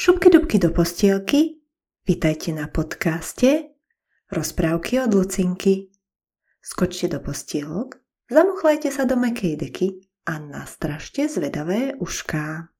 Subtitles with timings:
[0.00, 1.60] Šupky dubky do postielky,
[2.08, 3.68] vitajte na podcaste
[4.32, 5.92] Rozprávky od Lucinky.
[6.64, 8.00] Skočte do postielok,
[8.32, 12.72] zamuchlajte sa do mekej deky a nastražte zvedavé ušká.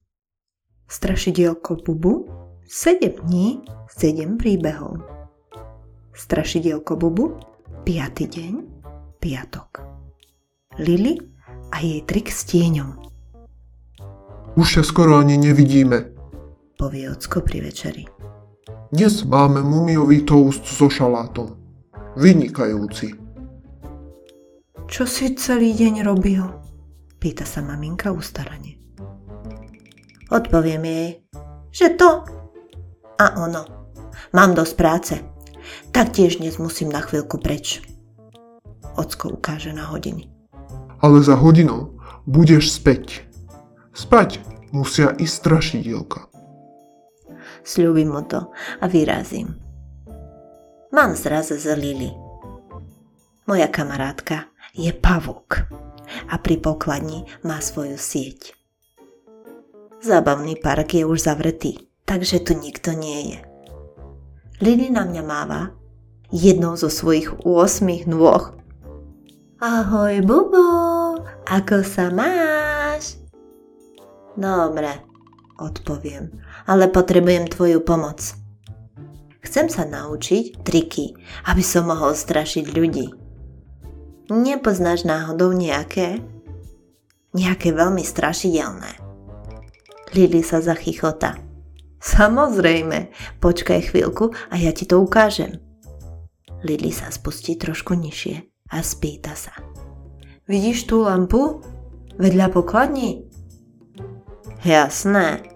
[0.88, 2.25] Strašidielko Bubu
[2.64, 3.68] 7 dní,
[4.00, 5.05] 7 príbehov.
[6.16, 7.37] Strašidielko Bubu
[7.84, 8.32] 5.
[8.32, 8.52] deň,
[9.21, 9.84] piatok.
[10.80, 11.21] Lily
[11.68, 12.96] a jej trik s tieňom.
[14.57, 16.16] Už sa skoro ani nevidíme,
[16.80, 18.08] povie ocko pri večeri.
[18.88, 21.52] Dnes máme mumiový toast so šalátom.
[22.16, 23.12] Vynikajúci.
[24.88, 26.40] Čo si celý deň robil?
[27.21, 28.80] Pýta sa maminka ustarane.
[30.32, 31.08] Odpoviem jej,
[31.68, 32.24] že to
[33.20, 33.92] a ono.
[34.33, 35.14] Mám dosť práce.
[35.92, 37.84] Taktiež dnes musím na chvíľku preč.
[38.97, 40.33] Ocko ukáže na hodiny.
[41.05, 43.28] Ale za hodinu budeš späť.
[43.92, 44.41] Spať
[44.72, 46.30] musia i strašidielka
[47.64, 48.50] sľubím mu to
[48.81, 49.56] a vyrazím.
[50.91, 52.11] Mám zraz z Lily.
[53.47, 55.67] Moja kamarátka je pavúk
[56.30, 58.55] a pri pokladni má svoju sieť.
[60.00, 63.39] Zábavný park je už zavretý, takže tu nikto nie je.
[64.61, 65.72] Lily na mňa máva
[66.33, 68.55] jednou zo svojich 8 nôh.
[69.61, 70.67] Ahoj, Bubo,
[71.45, 73.20] ako sa máš?
[74.33, 75.09] Dobre,
[75.61, 76.33] odpoviem,
[76.64, 78.34] ale potrebujem tvoju pomoc.
[79.41, 81.17] Chcem sa naučiť triky,
[81.48, 83.08] aby som mohol strašiť ľudí.
[84.30, 86.22] Nepoznáš náhodou nejaké?
[87.36, 89.00] Nejaké veľmi strašidelné.
[90.14, 91.39] Lily sa zachychota.
[92.00, 95.61] Samozrejme, počkaj chvíľku a ja ti to ukážem.
[96.64, 98.36] Lily sa spustí trošku nižšie
[98.70, 99.55] a spýta sa.
[100.47, 101.62] Vidíš tú lampu?
[102.20, 103.24] Vedľa pokladní?
[104.62, 105.49] Jasné.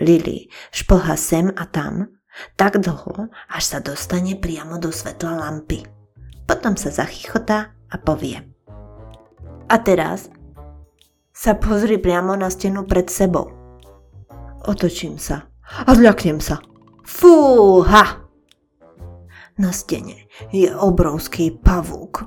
[0.00, 2.08] Lily šplha sem a tam,
[2.56, 5.84] tak dlho, až sa dostane priamo do svetla lampy.
[6.48, 8.40] Potom sa zachychotá a povie.
[9.70, 10.32] A teraz
[11.30, 13.48] sa pozri priamo na stenu pred sebou.
[14.66, 16.58] Otočím sa a zľaknem sa.
[17.06, 18.26] Fúha!
[19.60, 22.24] Na stene je obrovský pavúk.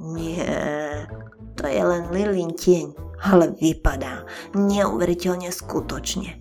[0.00, 1.04] Nie,
[1.52, 6.38] to je len Lilin tieň, ale vypadá neuveriteľne skutočne.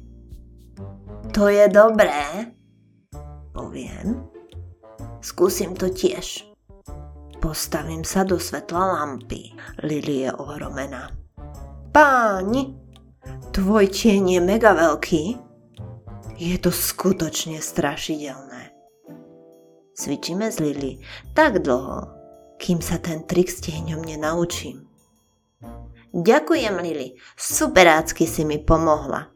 [1.34, 2.54] To je dobré,
[3.54, 4.26] poviem.
[5.22, 6.46] Skúsim to tiež.
[7.38, 9.54] Postavím sa do svetla lampy.
[9.86, 11.14] Lily je ohromená.
[11.94, 12.74] Páni,
[13.54, 15.38] tvoj tieň je mega veľký.
[16.38, 18.74] Je to skutočne strašidelné.
[19.98, 21.02] Cvičíme s Lily
[21.34, 22.06] tak dlho,
[22.62, 24.87] kým sa ten trik s tieňom nenaučím.
[26.18, 27.14] Ďakujem, Lili.
[27.38, 29.30] Superácky si mi pomohla.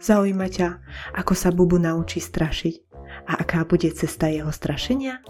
[0.00, 0.68] Zaujíma ťa,
[1.14, 2.74] ako sa Bubu naučí strašiť
[3.30, 5.22] a aká bude cesta jeho strašenia?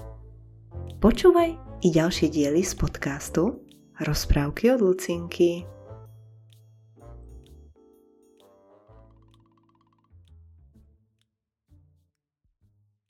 [1.03, 1.51] Počúvaj
[1.85, 3.61] i ďalšie diely z podcastu
[4.01, 5.80] Rozprávky od Lucinky.